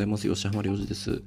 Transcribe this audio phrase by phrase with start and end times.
[0.00, 0.28] ざいます。
[0.28, 1.22] 吉浜良二です。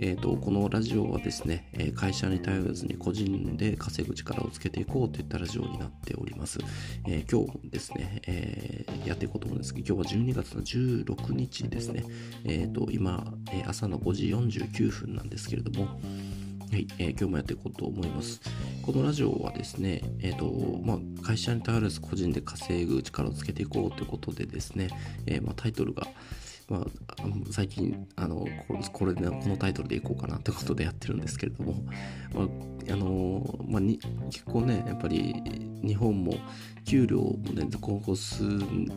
[0.00, 6.58] えっ、ー、と、このラジオはですね、会社に頼らずに個人で稼ぐ力をつけていこうといったラジオになっております。
[7.06, 12.04] えー、今日ですね、えー、やっていこうと思うんですけど、今日は12月の16日ですね。
[12.44, 13.30] えっ、と、今、
[13.66, 15.88] 朝の5時49分なんですけれども、
[16.70, 18.40] はい、えー、今日もやっていこうと思います。
[18.82, 24.88] このラジオはですね、え、ー、と、まあ、会社に頼らず個人で稼ぐ力をつけていこうということでですね、
[25.26, 26.06] えー、まあ、タイトルが、
[26.68, 26.86] まあ、
[27.50, 28.46] 最近あの
[28.92, 31.74] これでこのタイトルでいこうかなってことでやってるんですけれども、
[32.34, 33.98] まああのまあ、に
[34.30, 35.34] 結構ねやっぱり
[35.82, 36.34] 日本も
[36.84, 38.44] 給料もね今後数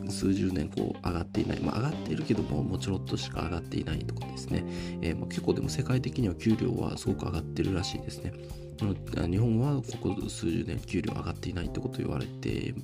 [0.08, 4.64] 数十年こう上がっていない、まあ、上がっているけどももちろっとしか上がっていないとかですね、
[5.02, 8.32] えー、まあ、結構でも世界的には給料はすごく上がってるらしいですね。
[8.80, 9.82] 日本はこ
[10.14, 12.74] こ数十年給料上がっていないってことを言われて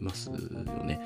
[0.00, 0.36] ますよ
[0.84, 1.00] ね。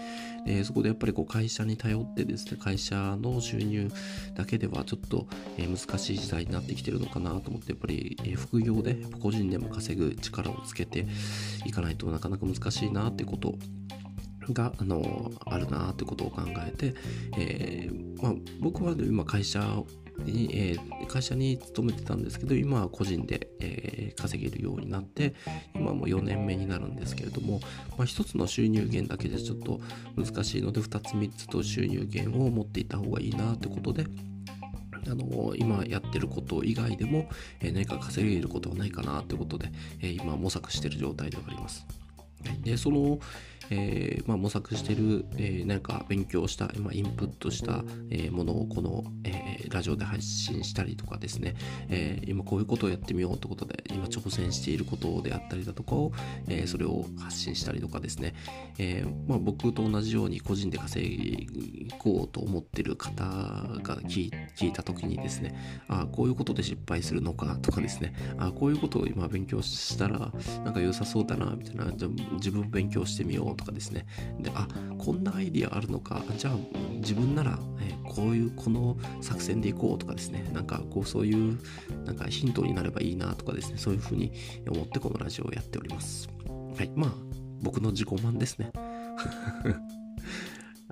[0.46, 3.90] でそこでやっぱりこう会社に頼ってですね、会社の収入
[4.34, 5.26] だけではちょっと、
[5.58, 11.06] え難しい時代になってきてるのかなと思って、やっぱり、え副業で個人でも稼ぐ力をつけて
[11.64, 13.54] いかないとなかなか難しいなってこと
[14.52, 16.94] があのあるなってことを考えて、
[17.38, 19.60] えーまあ、僕は今会社
[20.24, 25.34] に、えー、会社に勤めてたんですけど今は個人で、えー、稼げるようになって
[25.74, 27.60] 今も4年目になるんですけれども、
[27.96, 29.80] まあ、1つの収入源だけじゃちょっと
[30.16, 34.06] 難しいので2つ3つと収入源を持っていた方がいいなってことで
[35.08, 37.28] あの今やってること以外でも、
[37.60, 41.86] え、何か稼げることはないかなということで、え、今模索している状態ではあります。
[42.62, 43.18] でその、
[43.70, 51.54] えーまあ、模索してる、えー、なんか勉強した、まあ、インプットした、えー、ものをこの、えー、ラジオで配信したりとかですね、
[51.88, 56.12] えー、今こういうことをやってみようってことで今挑戦していることであったりだとかを、
[56.48, 58.34] えー、それを発信したりとかですね、
[58.78, 64.30] えーまあ、僕と同じように個人で稼いこうと思ってる方が聞
[64.66, 65.54] いた時にですね
[65.88, 68.14] ああこういうことで失敗するのかとかですね。
[68.38, 70.32] あこういうことを今勉強したら
[70.64, 71.90] なんか良さそうだなみたいな。
[71.92, 74.06] じゃ自分勉強してみようとかですね。
[74.40, 74.66] で、あ、
[74.98, 76.22] こんなアイディアあるのか。
[76.36, 76.54] じゃあ
[76.94, 80.50] 自分なら、えこういう、この作戦でいこうとかですね。
[80.52, 81.58] なんかこうそういう、
[82.04, 83.78] なんかヒントになればいいなとかですね。
[83.78, 84.32] そういうふうに
[84.68, 86.28] 思ってこのラジオをやっております。
[86.76, 86.90] はい。
[86.96, 87.10] まあ、
[87.62, 88.72] 僕の自己満ですね。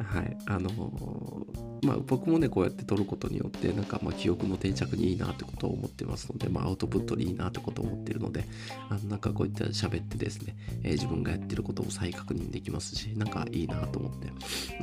[0.03, 0.37] はい。
[0.47, 8.45] あのー、まあ僕もね、こうやって撮ることによって、なんかま記憶の定着にいいなってことを思ってますので、まあアウトプットにいいなってことを思ってるので、
[8.89, 14.29] あのなんかこういった喋ってですね、えー、自分がやってることを再確認できますし、なんかいいなと思って、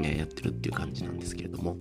[0.04, 1.78] え、やってるっていう感じなんですけれども、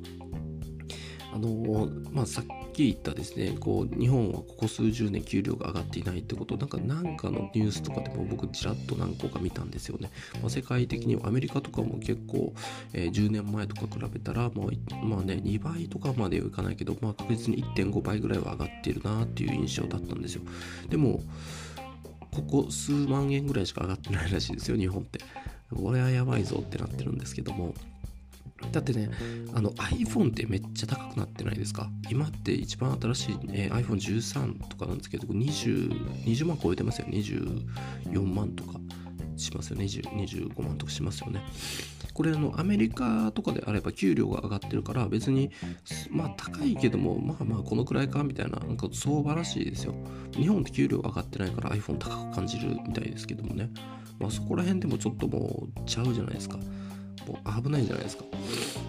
[1.34, 10.12] あのまあ、さっき言ったですね、こう、日本はここ数十年給料が上がっていないってこと、なんか、なんかのニュースとかでも僕、ちらっと何個か見たんですよね。
[10.40, 12.54] まあ、世界的にはアメリカとかも結構、
[12.92, 20.42] えー、10年前とか比べたら、まあ、まあね、2倍とかまではいかないけど、まあ、確実に1.5倍ぐらいは上がっているなっていう印象だったんですよ。
[20.88, 21.20] でも、
[22.30, 25.18] ここ数万円ぐらいしか上がってないらしいですよ、日本って。
[25.74, 27.74] これはやばいぞってなってるんですけども、
[28.74, 29.10] だってね、
[29.54, 31.88] あの iPhone ってめっちゃ高くなってないですか？
[32.10, 37.06] 今って一番新しい、ね、iPhone13 とかなんですけど、20, 20万超えてますよ。
[37.10, 38.78] 24万とか
[39.36, 39.84] しますよね。
[39.84, 41.40] 25万とかしますよね。
[42.12, 45.50] これあのアメリカとかであれば給料が上がってるから別に
[46.10, 49.94] まあ高いけどもまあまあこのくらいかみたいななんか相場らしいですよ
[50.36, 53.68] 日本って給料上がってないから iPhone 高く感じるみたいですけどもね
[54.20, 56.56] まあそこら辺でもちょっともうちゃうじゃないですか
[57.62, 58.24] 危ないじゃないですか。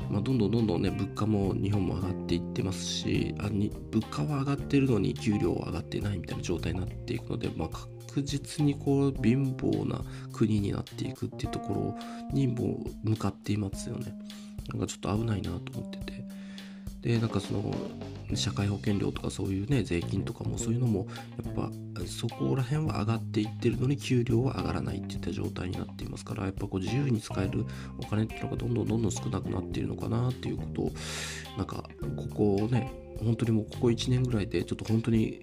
[0.09, 10.01] まあ、どんどんどんどんね、物価も日本も上がっていってますし、あに物価は上がってるのに給料は上がってないみたいな状態になっていくので、まあ、確実にこう貧乏な
[10.31, 11.97] 国になっていくっていうところ
[12.33, 14.13] にも向かっていますよね。
[14.69, 16.23] なんかちょっと危ないなと思ってて。
[17.01, 17.75] で、なんかその、
[18.33, 21.07] 社会保険料とかそういうね税金とかもそういうのも
[21.43, 21.71] やっぱ
[22.07, 27.65] そこら辺は上がっていってるのに給料は上がらないっていった状態になっていますからやっぱこう自由に使える
[27.99, 30.91] お金っていうのがどんどんどんどん少なくなっているのかなっていうことを
[31.57, 31.83] なんか
[32.15, 32.91] ここをね
[33.23, 35.41] 本当にもうここ1年ぐらいでちょっと本当に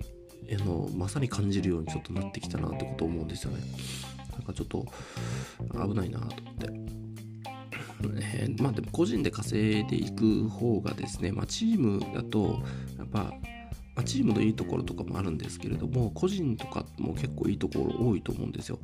[0.50, 3.60] あのまさに感じるようにちょっとなってきたなってことを思うんですよね。
[4.32, 4.84] なんかちょっと
[5.72, 6.81] 危ないなと思って。
[8.16, 12.62] えー、まあでも個人で稼いでいく方がですね、まあ、チームだと
[12.98, 13.32] やっぱ、
[14.02, 18.78] チームのいいところとかもあるんですけれども個人とかも結構いいところ多いと思うんですよ。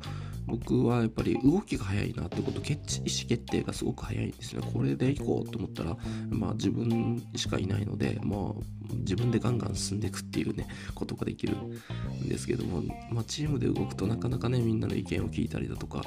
[0.45, 4.63] 僕はやっぱり動きが早いなってこと意思決定がすごく早いんですね。
[4.73, 5.97] これでいこうと思ったら
[6.29, 12.81] まあ自分しかいないのでまあ自分でガンガン進んでいくっていうねことができるんですけども、
[13.11, 16.01] まあ、チームで動くとなかなかねみんなの意見を聞いたりだとか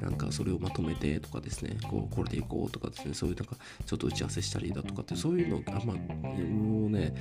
[0.00, 7.14] なんかそれをまとめてとかですねこうこれでいこうとかですねそういうなんかちょっと打ち合わせしたりだとかってそういうのがまもうね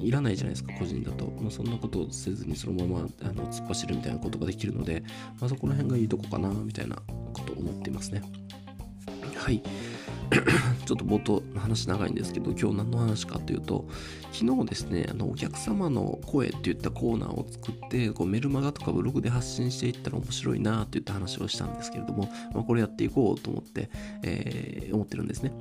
[0.00, 5.02] いらないじゃないですか個人だと、まあ、そんなことをせずにそのままあの突っ走るみたいなことができるので、
[5.40, 6.96] まあ、そこら辺がいいとこかなみたいな
[7.32, 8.22] ことを思っていますね。
[9.36, 9.62] はい。
[10.86, 13.86] ちょっと冒頭の話長いんですけど、今日何の話かというと、
[14.32, 23.90] 昨日ですね、あのお客様の声っていったコーナーを作って、こうメルマガとかブログで発信していったら面白いなといった話をしたんですけれども、まあ、これやっていこうと思って、
[24.22, 25.52] えー、思ってるんですね。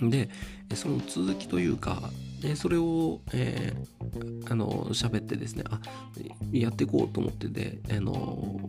[0.00, 0.28] で、
[0.74, 2.10] その続きというか、
[2.40, 5.80] でそれを、えー、あの喋ってですねあ
[6.52, 8.60] やっていこうと思ってで、あの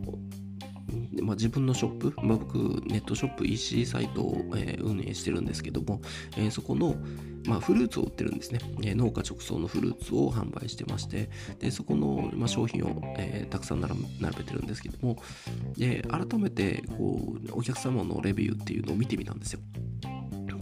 [1.22, 6.00] まあ、自分のショップ、まあ、僕ネットショップ EC サイトを、えー、運営してるんですけども、
[6.36, 6.96] えー、そこの、
[7.44, 11.28] まあ、フルーツを売ってるんですね、えー、農家直送のフルーツを販売してまして
[11.58, 13.94] でそこの、まあ、商品を、え、たくさん並
[14.36, 15.22] べてるんですけども
[15.76, 19.60] で改めてこうお客様のレビューっていうのを見てみたんですよ。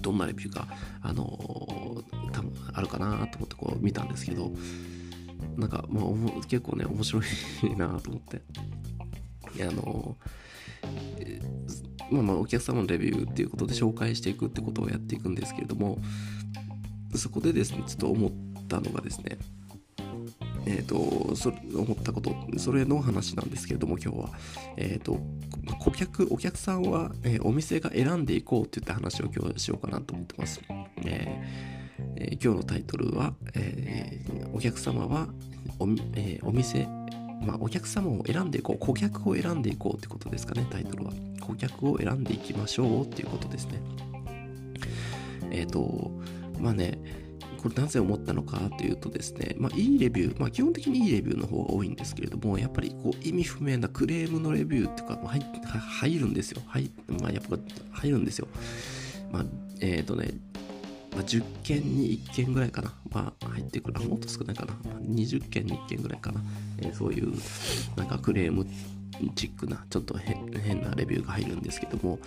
[0.07, 0.69] どんなレビューが、
[1.03, 4.53] あのー、多分あるかなと思ってこう見たんですけど
[5.57, 6.05] なんか、まあ、
[6.47, 7.21] 結構ね面白
[7.65, 8.41] いなと思って。
[9.63, 10.17] あの
[12.11, 15.99] まあまあお客様のレビューっていうことで紹介していくってことをやっていくんですけれども
[17.15, 18.31] そこでですねちょっと思っ
[18.69, 19.39] たのがですね
[20.67, 24.31] えっ、ー、と、そ思ったこと、それの話なんですけれども、今日は。
[24.77, 25.19] えっ、ー、と、
[25.79, 30.61] 顧客、お客さんは、えー、お店が選んでいこうっていった話を今日しようかなと思ってます。
[31.05, 35.29] えー、今日のタイトルは、えお客様は
[35.79, 36.89] お,、えお店
[37.45, 41.13] まあ、お客様を選んでいこう、顧客を選んでいこうってことですかね、タイトルは。
[41.41, 43.81] 顧客を選んでいきましょうっていうことですね。
[45.51, 46.11] えっ、と、
[46.59, 46.99] まあね、
[47.57, 56.63] これなぜ思ったのかというとですね、まあ、いいレビュー、まあ、基本的にいいレビューの方が多いんですけれども、やっぱりこう意味不明なクレームのレビューっていうか、まあ、入入るんですよ。
[56.67, 57.57] 入,、まあ、やっぱ
[57.93, 58.49] 入るんですよ。
[59.33, 59.45] まあ、
[59.81, 60.31] えっ、ー、とね、
[61.13, 63.97] まあ、10件に1件ぐらいかな、まあ、入ってくる。
[63.99, 64.75] あ、もっと少ないかな。
[65.01, 66.43] 20件に1件ぐらいかな。
[66.79, 67.33] えー、そういう、
[67.97, 68.67] なんかクレーム
[69.35, 72.19] チックな、ちょっと変なレビューが入るんですけども、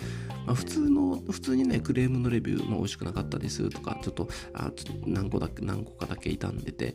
[0.46, 6.94] まあ、普通の、普通にね、クレームのレビュー、まあ、美味しくなかったですとか、ちょっと、あちょっと何個だけ、何個かだけ傷んでて、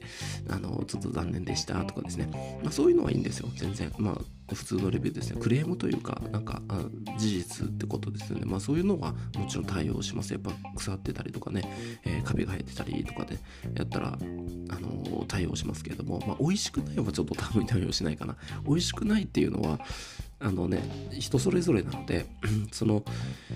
[0.49, 2.59] あの、ちょっと残念でしたとかですね。
[2.63, 3.91] まあ、そういうのはいいんですよ、全然。
[3.97, 5.41] まあ、普通のレビューですね。
[5.41, 6.61] クレームというか、なんか、
[7.17, 8.45] 事実ってことですよね。
[8.45, 10.33] まあ、そういうのはもちろん対応します。
[10.33, 11.63] やっぱ腐ってたりとかね、
[12.03, 13.39] えー、カビが生えてたりとかで
[13.75, 14.17] やったら、
[15.35, 18.37] 対応しますけれども、まあ、美味しくないはちょっと多分対応しないかな。
[18.65, 19.79] 美味しくないっていうのは、
[20.39, 22.25] あのね、人それぞれなので、
[22.71, 23.03] その、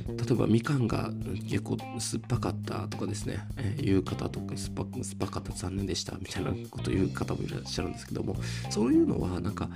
[0.07, 1.11] 例えばみかんが
[1.49, 8.35] 結構酸っぱかったとかですね、えー、いう方とか酸っぱ酸っぱかった残念でしたみたいなことを言う方もいらっしゃるんですけども、
[8.69, 9.69] そういうのはなんか、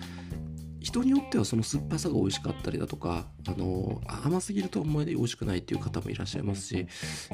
[0.83, 6.87] 人によってはその酸っぱさが美味しかったりだとか、あの甘すぎるとあんまり美味しくないっていう方もいらっしゃいますし、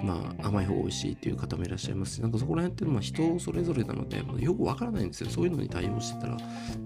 [0.03, 5.31] まあ、甘い方が美味しいっていう方もいらっしゃいますし、なんかそこら辺っていうのは人それぞれなので、よくわからないんですよ。
[5.31, 6.37] そういうのに対応してたら、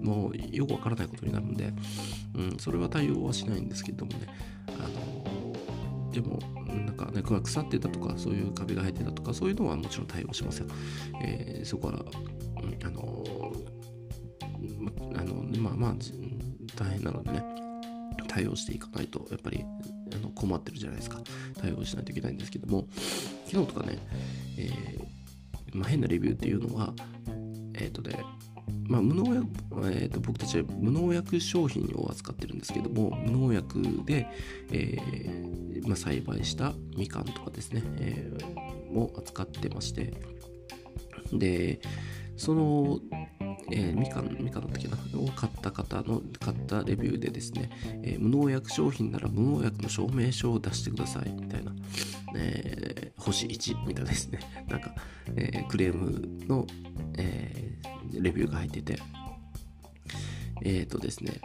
[0.02, 1.70] もうよくわからないことになるんで、
[2.34, 4.26] うん、それは対応はしないんですけどもね、
[4.68, 10.66] あのでも、なんかね、腐ってたとか、そういうカビが生えてたとか、そういうのはもちろん対応しますよ。
[11.22, 13.24] えー、そこは、うん、あの
[15.16, 15.94] あのまあまあ
[16.76, 17.44] 大変なのでね
[18.28, 19.64] 対応していかないとやっぱり
[20.14, 21.20] あの困ってるじゃないですか。
[21.60, 22.86] 対応しないといけないんですけども
[23.46, 23.98] 昨日とかね、
[24.58, 26.92] えー、まあ、変なレビューっていうのは
[27.74, 28.22] えっ、ー、とね
[28.86, 29.46] まあ、無農薬、
[29.90, 34.26] えー、と僕たちは無農薬商品を扱ってるんですけども無農薬で、
[34.70, 40.12] えー、まあ、栽培したみかんとかですね、えー、も扱ってまして
[41.32, 41.80] で
[42.36, 43.00] その
[43.76, 47.70] えー、みかん、みかんだったっけな、を買った方の、買ったレビューでですね、
[48.04, 51.72] えー、無農薬商品なら無農薬の証明書を出してください、みたいな、
[52.36, 54.38] えー、星1みたいなですね、
[54.70, 54.94] なんか、
[55.34, 56.68] えー、クレームの、
[57.18, 57.72] え、
[58.12, 58.96] レビューが入ってて、
[60.62, 61.40] えっ、とですね、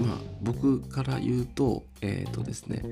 [0.00, 2.82] まあ、僕から言うと、えっ、ー、とですね、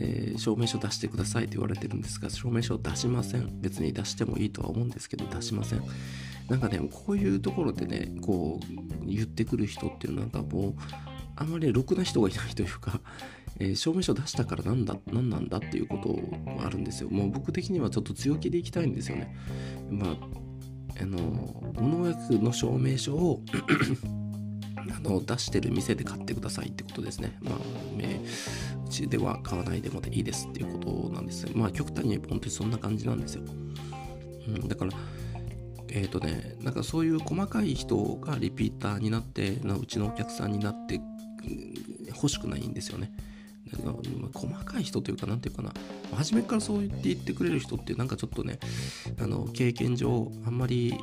[0.00, 3.60] えー、証明書出してくださいって言われてるんですが、証明書を出しません。
[3.60, 5.82] 別に出してもいいとは思うんですけど、出しません。
[6.48, 10.74] なんかね、こういうところでね、こう、言ってくる人っていうのはなんかもう、
[11.36, 13.00] あんまりろくな人がいないというか、
[13.60, 17.10] えー、証明書出したからなんだ、なんなんだっていうこともあるんですよ。
[17.10, 19.36] もう僕的にはちょっと強気でいきたいんですよね。
[19.90, 20.16] まあ、
[21.00, 23.42] あの、農薬の証明書を
[24.90, 27.36] あの出してる店で買ってくださいってことですね。
[27.42, 27.54] まあ、
[27.98, 28.20] え
[28.86, 31.46] うちでは買わないでもいいですっていうことなんです。
[31.54, 33.42] まあ、極端に言えば本当にそんな感じなんですよ。
[34.48, 34.92] うん、だから、
[35.88, 41.00] えっ、ー、とね、なんかそういう細かい人がリピーターになって、なうちのお客さんになって
[42.08, 43.12] 欲しくないんですよね。
[44.32, 45.72] 細かい人というか、なんていうかな、
[46.14, 48.58] 初めからそう言って言ってくれる人って、なんかちょっとね、
[49.20, 50.98] あの経験上、あんまり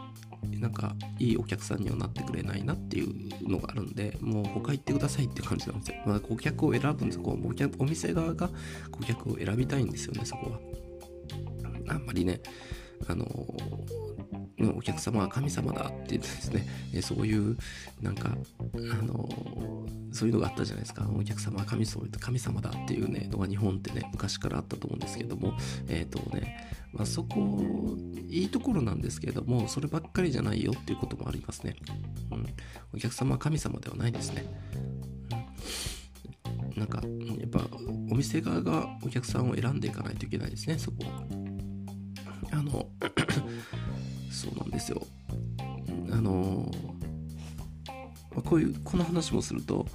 [0.59, 7.47] なんかいいお客さんにはなってくれないなっていうのがあるんでもう他行ってくださいって感じなんですよ、まあ、顧客を選ぶんですこう
[7.79, 8.49] お店側が
[8.91, 10.59] 顧客を選びたいんですよねそこは。
[11.87, 12.41] あんまりね
[13.07, 13.25] あの
[14.75, 17.57] お客様は神様だってですね、えそういう
[18.01, 18.29] なんか
[18.73, 19.27] あの
[20.13, 21.05] そういうのがあったじゃないですか。
[21.13, 25.53] お客様は神様神様だっていうねのが日本ってね昔からあったと思うんですけども
[25.89, 27.97] えっ、ー、とね、まあ、そこ
[28.29, 31.75] いいところなんですけれどもそればっかりじゃないよっていうこともありますね、
[32.31, 32.47] うん、
[32.93, 34.45] お客様は神様ではないですね、
[36.73, 37.01] うん、なんか
[37.39, 37.67] やっぱ
[38.09, 40.97] お店側がお客さんを選んでいかないといけないですねそこ
[42.51, 42.87] あの
[44.45, 45.01] そうなんですよ。
[46.11, 46.71] あの
[48.43, 49.85] こういうこの話もすると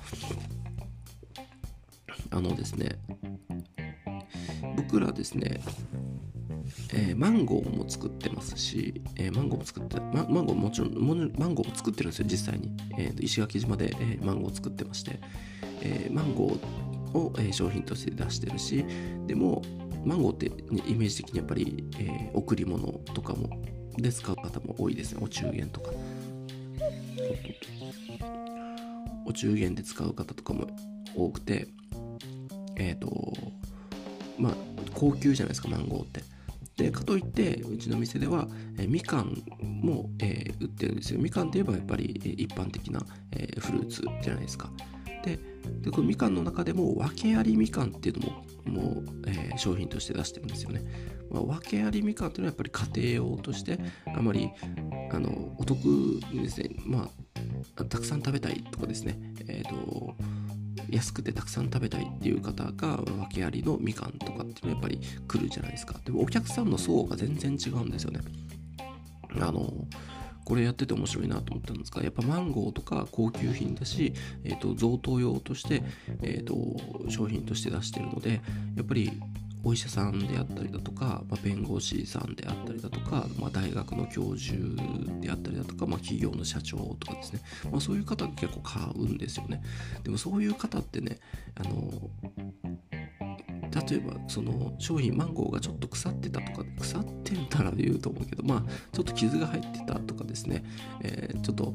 [2.31, 2.99] あのですね
[4.77, 5.61] 僕らですね
[6.93, 10.95] えー、マンゴーも作ってますし、えー、マンゴーも作って、ママンゴーもちろん
[11.39, 15.21] マンゴーも作ってるんですよ実際に、えー、石垣島で、えマンゴーを作ってまして、
[15.83, 18.85] えマンゴーを、え商品として出してるし
[19.27, 19.63] でも
[20.05, 20.47] マンゴーって、
[20.91, 23.60] イメージ的にやっぱり、え贈り物とかも
[23.97, 25.21] で使う方も多いですね。
[25.23, 25.91] お中元とか。
[29.27, 30.67] お中元で使う方とかも
[31.15, 31.69] 多くて
[32.77, 33.09] えっ、と
[34.39, 34.55] まあ
[34.95, 36.23] 高級じゃないですかマンゴーって。
[36.77, 41.21] でかといってうちの店では、えみかんも、えー、売ってるんですよ。
[41.21, 44.71] みかんといえばやっぱり、え一般的な、え、フルーツじゃないですか。
[45.23, 45.39] で
[45.83, 50.83] でこのみかんの中でも訳ありみかんっていうのももう、えー、商品として出してるんですよね、
[51.31, 54.51] まあ、訳ありみかんっていうのはやっぱり家庭用としてあまり
[55.13, 55.85] あのお得
[56.33, 57.09] にですねま
[57.77, 59.19] あたくさん食べたいとかですね。
[59.49, 60.15] えっ、ー、と
[60.91, 66.01] 安くてたくさん食べたいっていう方が訳ありのみかんとかっていうのはやっぱり来るじゃないですか。
[66.05, 68.21] でもお客さんの層が全然違うんですよね。
[69.41, 69.73] あの
[70.51, 75.85] これやってて面白いなと思ったんですがやっぱマンゴーとか高級品だし、えーと、贈答用として、
[76.23, 76.57] えーと
[77.09, 78.41] 商品として出してるので
[78.75, 79.13] やっぱり
[79.63, 84.57] お医者さんであったりだとか、まあ、弁護士さんであったりだとか、まあ、大学の教授
[85.21, 87.41] であったりだとか、まあ、企業の社長とかですね、
[87.71, 89.63] まあ、そういう方が結構買うんですよね。
[90.03, 91.19] でもそういう方ってね
[91.57, 92.11] あの
[93.73, 98.63] 例えばその商品マンゴーがちょっと腐ってたとか腐ってたら言うと思うけどまあ
[98.93, 100.65] ちょっと傷が入ってたとかですね、
[101.03, 101.75] えー、ちょっと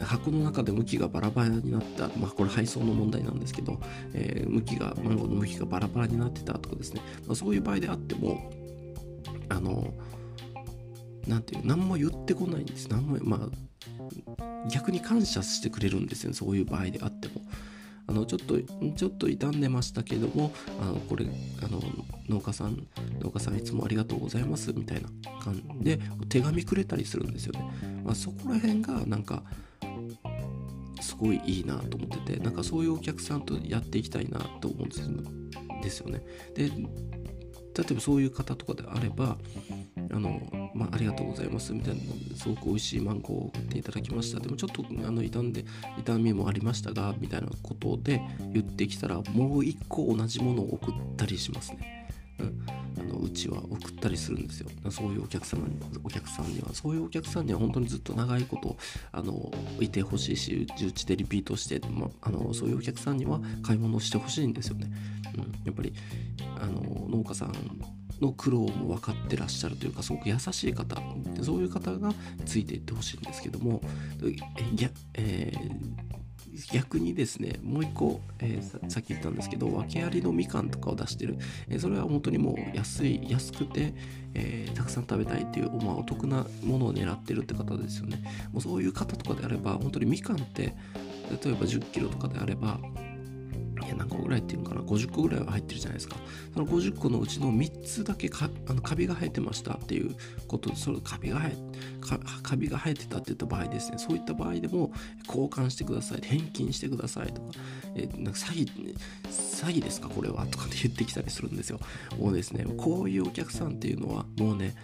[0.00, 3.80] 箱の中で向きがバラバラになった、まあ、これ配送の問題なんですけど、
[4.12, 8.50] えー、向きがマンゴーの向きがバラバラになってたとかですね、まあ、そういう場合であっても
[9.48, 9.94] あの
[11.26, 12.88] なんていう何も言ってこないんです。
[12.88, 16.36] 何もまあ逆に感謝してくれるんですよね。
[16.36, 17.40] そういう場合であっても。
[18.14, 21.26] のちょっとちょっと傷んでましたけどもあのこれ
[21.62, 21.80] あの
[22.28, 22.86] 農家さん
[23.20, 25.08] 農家さんいつもありがとうございますみたいな
[25.40, 29.42] 感じで手紙くれたりするんですよね、まあ、そこら辺がなんか
[31.00, 34.88] すごいいいなと思っててなんかそういうお客さんとやっていきたいなと思うん
[35.82, 36.22] ですよね。
[36.54, 36.70] で
[37.76, 39.36] 例えばそういう方とかであれば
[40.12, 42.00] あの、まあ、ありがとうございますみたいな
[42.36, 45.64] すごく美味しいマンゴーを送っていただきましたでもちょっとあの傷んで
[45.98, 48.20] 痛みもありましたがみたいなことで
[48.52, 52.66] 言ってきたらもう一個同じものを送ったりしますね、うん、
[52.98, 54.60] あのうちは送ったりするんです。
[54.60, 58.76] よそういうお客様にお客さんにはそういうお客さんには本当にずっと長いこと
[59.12, 64.90] あのいてほしいしうちでリピートして、まあのそういうお客さんには買い物をしてほしいんですよね、
[65.36, 65.92] うん、やっぱり
[66.60, 67.52] あの農家さん
[68.20, 70.96] の苦労も分かってらっしゃるというかすごく優しい方
[71.42, 72.12] そういう方が
[72.44, 73.80] ついていってほしいんですけども
[76.72, 81.36] 逆にですねもう一個、えー、さっき言ったんですけど訳ありのみかんとかを出してる、
[81.68, 83.92] えー、それは本当にもう安い安くて、
[84.34, 88.22] えー、たくさん食べたいっていう、まあ、お得なものを狙ってるって方ですよね。
[88.52, 92.78] もうそういう方とかであれば本当にみかんって例えば1 0キロとかであれば
[93.84, 96.16] いや何個ぐらいっていうのかな？50個ぐらいは入ってるじゃないですか。
[96.52, 100.14] その50個のうちの3つだけかあのカビが生えてましたっていう
[100.48, 101.56] ことでそのカビが生え
[102.42, 103.98] カビが生えてたって言った場合ですね。
[103.98, 104.92] そういった場合でも
[105.26, 107.52] 交換してください返金してくださいとか,、
[107.94, 108.96] えなんか詐欺
[109.30, 110.08] 詐欺ですか？
[110.08, 111.80] これはとかって言ってきたりするんですよ。
[112.18, 114.74] もうですねこういうお客さんっていうのはもうね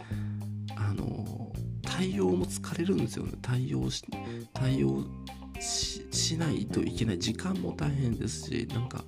[0.77, 1.53] あの
[1.83, 3.33] 対応も疲れるんですよね。
[3.43, 4.05] 対応し
[4.55, 5.05] 対応
[5.61, 6.00] し
[6.31, 9.03] しないといけない時間も大変ですしなんか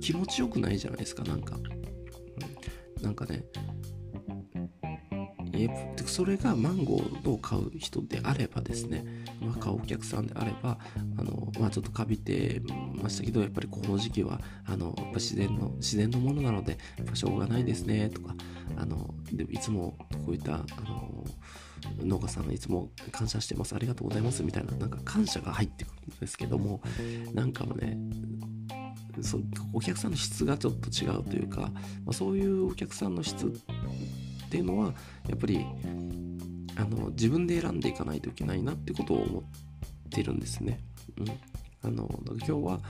[0.00, 3.44] 気持ちよくないじゃないですかなんか、うん、なんかね
[5.52, 5.68] え
[6.04, 9.04] それがマンゴーを買う人であればですね、
[9.40, 10.78] ま、買うお客さんであれば
[11.16, 12.60] あの、まあ、ちょっとかびて
[13.00, 18.34] ましたけどやっぱりこの時期はあのやっぱ自然の自然のものなのでやっぱしょうがないですねとか
[18.76, 19.96] あのでいつも
[20.26, 21.24] こういったあの
[22.02, 23.74] 農家さんいつも感謝してます。
[23.74, 24.42] ありがとうございます。
[24.42, 26.80] みたいななんか感謝が入ってくるんですけども
[27.34, 27.98] なんかもね
[29.22, 29.38] そ
[29.72, 31.70] お客さんの質がちょっと違うというか、ま
[32.10, 33.50] あ、そういうお客さんの質っ
[34.50, 34.94] ていうのは
[35.28, 35.64] やっぱり
[36.76, 39.42] あの自分で選んでいかないといけないなってことを思っ
[40.10, 40.80] てるんですね。
[41.18, 41.26] うん、
[41.88, 42.80] あの今日は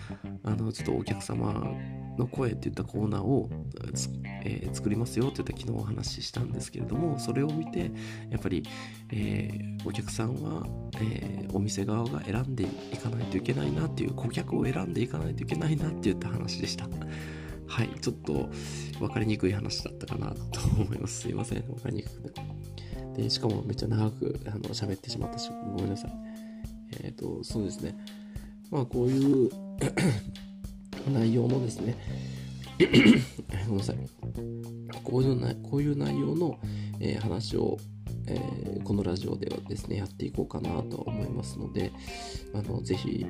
[0.45, 1.73] あのちょっとお客様
[2.19, 3.49] の声っていったコーナーを、
[4.45, 7.93] えー、作りますよって言った昨日お話ししたんですけれどもそれを見て
[8.31, 8.65] やっぱり、
[9.11, 10.67] えー、お客さんは、
[11.01, 16.89] えー、お店側が選んでいかないといけないなっていう顧客を選んでいかないといけないなって言った話でした。
[17.69, 18.49] はい、ちょっと
[18.99, 21.21] 分かりにくい話だったかなと思います。
[21.21, 22.43] すいません、分かりにくくて。
[23.23, 26.13] で、しかもめっちゃ長くあの喋ってしまったし、ごめんなさい。
[27.05, 27.95] えっ、ー、と、そうですね。
[28.71, 29.51] まあ、こういう
[31.11, 31.97] 内容のですね、
[33.67, 33.97] ごめんなさい。
[35.03, 36.59] こういうなこういう内容の、
[37.01, 37.79] えー、話を、
[38.27, 41.93] えー、このラジオではですね、やっていこうかなと思いますので、
[42.55, 43.25] あのぜひ、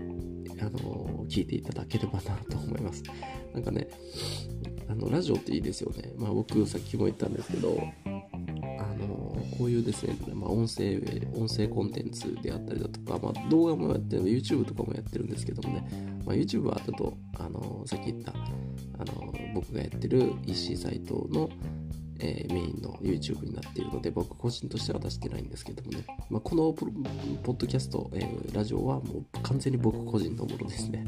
[0.60, 3.02] あの聞いていただければなと思います。
[3.54, 3.88] なんかね、
[4.88, 6.12] あのラジオっていいですよね。
[6.16, 7.80] まあ僕、さっきも言ったんですけど、
[9.58, 11.00] こういうですね、まあ、音声、
[11.34, 15.84] 音声コンテンツであったりだとか、まあ、動画もやってる、YouTube とかもやってるんですけどもね、
[16.24, 21.50] まあ、YouTube はちょっと、あの、さっき言った、あの、僕がやってる EC サイトの、
[22.20, 26.86] えー、メインの YouTube になっているので、僕個人としては出してないんですけどもね、まあ、このポ
[27.52, 31.04] ッドキャスト、えー、ラジオはもう完全に僕個人のものですね。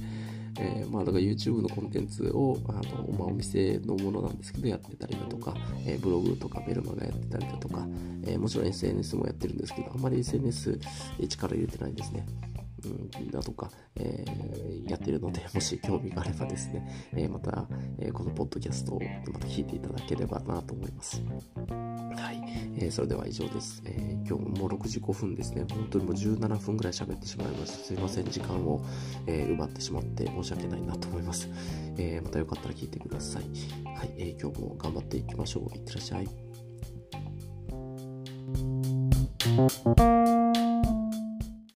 [0.60, 5.54] えー、まあ、だから YouTube のコンテンツを、あの、まあ、お店のものなんですけど、やってたりだとか、
[5.86, 7.86] えー、ブログとかメルマガやってたりだとか、
[8.24, 10.78] えー、もちろん SNS もやってるんですけど、あんまり SNS
[11.28, 12.26] 力入れてないですね。
[12.84, 12.88] う
[13.22, 17.66] ん、だとか、えー、やってるので、もし興味があればですね、えー、また、
[17.98, 19.00] え、このポッドキャストを
[19.32, 21.22] また聞いていただければなと思います。
[22.16, 22.42] はい、
[22.78, 27.84] え、それでは以上です、え今日も6時5分ですね、本当にもう17分ぐらい喋ってしまいました。
[27.84, 28.84] すいません、時間を、
[29.26, 31.48] え奪ってしまって申し訳ないなと思います。
[31.96, 33.42] えまたよかったら聞いてください。
[33.96, 35.76] はい、え今日も頑張っていきましょう。
[35.76, 36.28] いってらっしゃい。